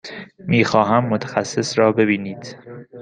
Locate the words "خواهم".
0.65-1.05